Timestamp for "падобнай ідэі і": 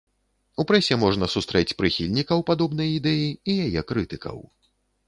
2.51-3.61